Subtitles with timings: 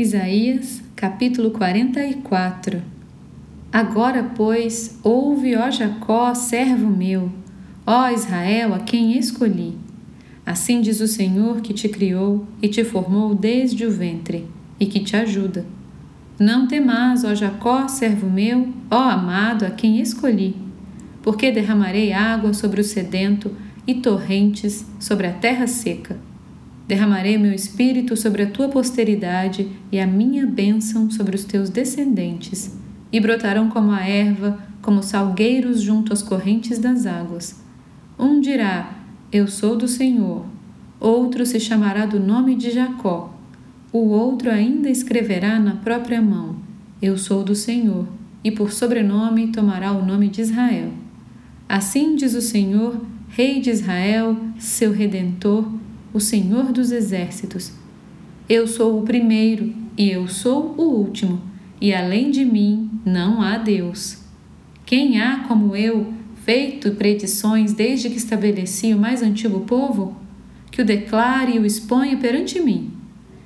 [0.00, 2.82] Isaías, capítulo 44
[3.70, 7.30] Agora, pois, ouve, ó Jacó, servo meu,
[7.86, 9.76] ó Israel, a quem escolhi.
[10.46, 14.46] Assim diz o Senhor que te criou e te formou desde o ventre,
[14.80, 15.66] e que te ajuda.
[16.38, 20.56] Não temas, ó Jacó, servo meu, ó amado, a quem escolhi,
[21.20, 23.54] porque derramarei água sobre o sedento
[23.86, 26.29] e torrentes sobre a terra seca.
[26.90, 32.76] Derramarei meu espírito sobre a tua posteridade e a minha bênção sobre os teus descendentes,
[33.12, 37.62] e brotarão como a erva, como salgueiros junto às correntes das águas.
[38.18, 38.92] Um dirá:
[39.30, 40.44] Eu sou do Senhor.
[40.98, 43.38] Outro se chamará do nome de Jacó.
[43.92, 46.56] O outro ainda escreverá na própria mão:
[47.00, 48.08] Eu sou do Senhor,
[48.42, 50.90] e por sobrenome tomará o nome de Israel.
[51.68, 55.78] Assim diz o Senhor, Rei de Israel, seu redentor
[56.12, 57.72] o Senhor dos Exércitos.
[58.48, 61.40] Eu sou o primeiro e eu sou o último,
[61.80, 64.18] e além de mim não há Deus.
[64.84, 66.12] Quem há como eu,
[66.44, 70.16] feito predições desde que estabeleci o mais antigo povo?
[70.70, 72.92] Que o declare e o exponha perante mim.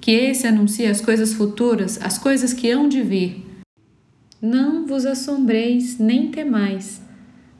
[0.00, 3.44] Que esse anuncie as coisas futuras, as coisas que hão de vir.
[4.40, 7.02] Não vos assombreis nem temais.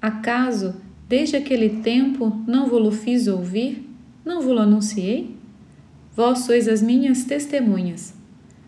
[0.01, 0.77] Acaso,
[1.09, 3.86] desde aquele tempo, não vos fiz ouvir?
[4.27, 5.37] Não vos anunciei?
[6.17, 8.13] Vós sois as minhas testemunhas.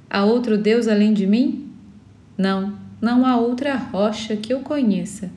[0.09, 1.69] Há outro Deus além de mim?
[2.39, 5.33] Não, não há outra rocha que eu conheça.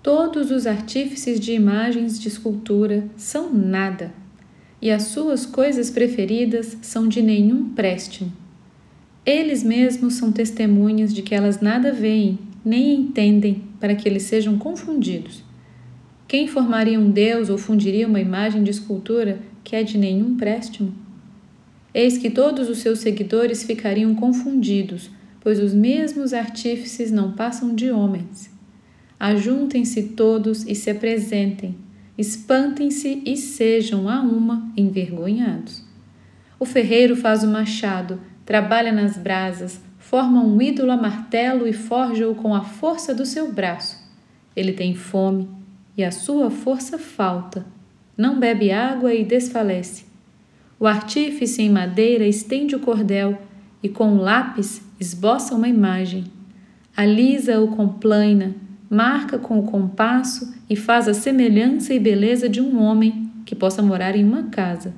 [0.00, 4.14] Todos os artífices de imagens de escultura são nada,
[4.80, 8.32] e as suas coisas preferidas são de nenhum préstimo.
[9.26, 14.56] Eles mesmos são testemunhas de que elas nada veem, nem entendem, para que eles sejam
[14.56, 15.42] confundidos.
[16.34, 20.92] Quem formaria um Deus ou fundiria uma imagem de escultura que é de nenhum préstimo?
[21.94, 25.08] Eis que todos os seus seguidores ficariam confundidos,
[25.40, 28.50] pois os mesmos artífices não passam de homens.
[29.16, 31.76] Ajuntem-se todos e se apresentem,
[32.18, 35.84] espantem-se e sejam a uma envergonhados.
[36.58, 42.34] O ferreiro faz o machado, trabalha nas brasas, forma um ídolo a martelo e forja-o
[42.34, 44.02] com a força do seu braço.
[44.56, 45.48] Ele tem fome,
[45.96, 47.66] e a sua força falta.
[48.16, 50.04] Não bebe água e desfalece.
[50.78, 53.38] O artífice em madeira estende o cordel
[53.82, 56.24] e com o lápis esboça uma imagem.
[56.96, 58.54] Alisa-o com plaina,
[58.88, 63.82] marca com o compasso e faz a semelhança e beleza de um homem que possa
[63.82, 64.94] morar em uma casa.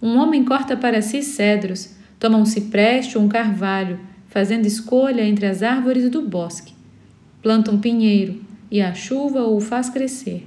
[0.00, 5.46] Um homem corta para si cedros, toma um cipreste ou um carvalho, fazendo escolha entre
[5.46, 6.74] as árvores do bosque.
[7.42, 8.40] Planta um pinheiro,
[8.70, 10.46] e a chuva o faz crescer.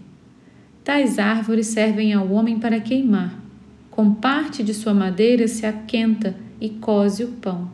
[0.83, 3.39] Tais árvores servem ao homem para queimar.
[3.91, 7.69] Com parte de sua madeira se aquenta e cose o pão.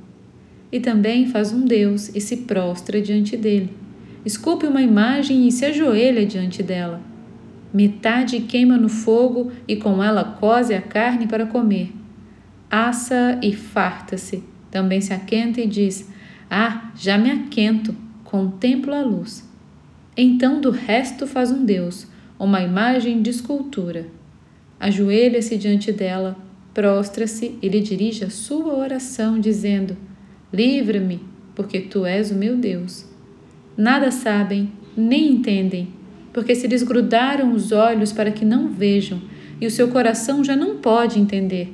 [0.71, 3.71] E também faz um Deus e se prostra diante dele.
[4.25, 7.01] Esculpe uma imagem e se ajoelha diante dela.
[7.73, 11.93] Metade queima no fogo e com ela cose a carne para comer.
[12.69, 14.43] Assa e farta-se.
[14.71, 16.09] Também se aquenta e diz:
[16.49, 19.47] Ah, já me aquento, contemplo a luz.
[20.17, 22.07] Então do resto faz um Deus,
[22.39, 24.07] uma imagem de escultura.
[24.79, 26.37] Ajoelha-se diante dela,
[26.73, 29.97] prostra-se e lhe dirige a sua oração, dizendo:
[30.53, 31.19] Livra-me,
[31.53, 33.05] porque tu és o meu Deus.
[33.75, 35.89] Nada sabem, nem entendem,
[36.31, 39.21] porque se lhes grudaram os olhos para que não vejam,
[39.59, 41.73] e o seu coração já não pode entender.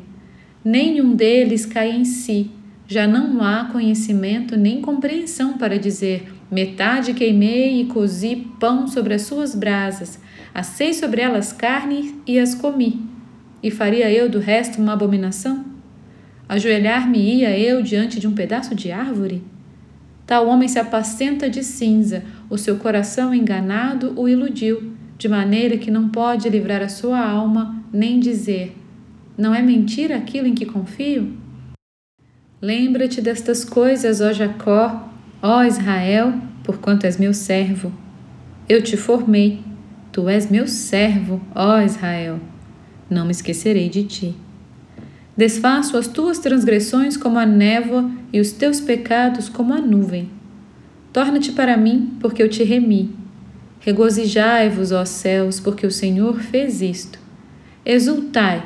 [0.65, 2.49] Nenhum deles cai em si,
[2.87, 9.21] já não há conhecimento nem compreensão para dizer: Metade queimei e cozi pão sobre as
[9.21, 10.19] suas brasas,
[10.53, 13.09] assei sobre elas carne e as comi.
[13.63, 15.63] E faria eu do resto uma abominação?
[16.49, 19.41] Ajoelhar-me-ia eu diante de um pedaço de árvore?
[20.27, 25.89] Tal homem se apacenta de cinza, o seu coração enganado o iludiu, de maneira que
[25.89, 28.75] não pode livrar a sua alma, nem dizer:
[29.37, 31.31] Não é mentira aquilo em que confio?
[32.61, 35.10] Lembra-te destas coisas, ó Jacó,
[35.41, 36.33] Ó Israel,
[36.63, 37.91] porquanto és meu servo,
[38.69, 39.63] eu te formei,
[40.11, 42.39] tu és meu servo, ó Israel,
[43.09, 44.35] não me esquecerei de ti.
[45.35, 50.29] Desfaço as tuas transgressões como a névoa e os teus pecados como a nuvem.
[51.11, 53.15] Torna-te para mim, porque eu te remi.
[53.79, 57.17] Regozijai-vos, ó céus, porque o Senhor fez isto.
[57.83, 58.63] Exultai,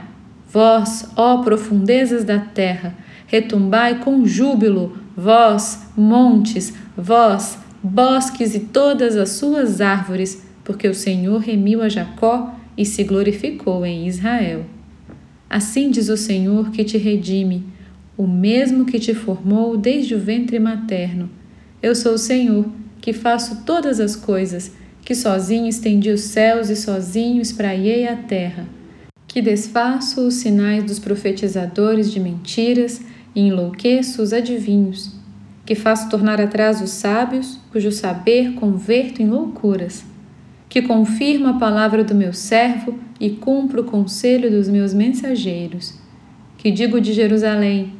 [0.51, 2.93] vós, ó profundezas da terra,
[3.27, 11.39] retumbai com júbilo, vós, montes, vós, bosques e todas as suas árvores, porque o Senhor
[11.39, 14.65] remiu a Jacó e se glorificou em Israel.
[15.49, 17.63] Assim diz o Senhor que te redime,
[18.17, 21.29] o mesmo que te formou desde o ventre materno.
[21.81, 22.65] Eu sou o Senhor,
[22.99, 24.71] que faço todas as coisas,
[25.03, 28.67] que sozinho estendi os céus e sozinho espraiei a terra,
[29.27, 33.01] que desfaço os sinais dos profetizadores de mentiras
[33.35, 35.13] e enlouqueço os adivinhos,
[35.65, 40.05] que faço tornar atrás os sábios, cujo saber converto em loucuras,
[40.69, 45.99] que confirmo a palavra do meu servo e cumpro o conselho dos meus mensageiros,
[46.57, 47.93] que digo de Jerusalém,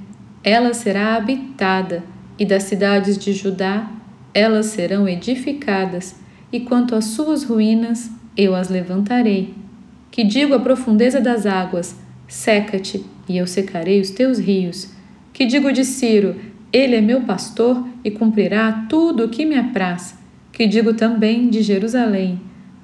[0.44, 2.04] ela será habitada,
[2.38, 3.90] e das cidades de Judá,
[4.34, 6.16] elas serão edificadas,
[6.52, 9.54] e quanto às suas ruínas, eu as levantarei.
[10.12, 11.96] Que digo à profundeza das águas:
[12.28, 14.95] seca-te, e eu secarei os teus rios.
[15.36, 16.34] Que digo de Ciro:
[16.72, 20.18] ele é meu pastor e cumprirá tudo o que me apraz.
[20.50, 22.40] Que digo também de Jerusalém: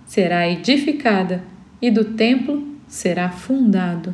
[0.06, 1.42] será edificada,
[1.82, 4.14] e do templo será fundado.